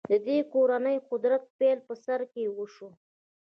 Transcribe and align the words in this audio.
د 0.11 0.13
دې 0.27 0.37
کورنۍ 0.53 0.97
قدرت 1.11 1.43
پیل 1.57 1.79
په 1.87 1.93
سر 2.03 2.21
کې 2.33 2.43
وشو. 2.57 2.89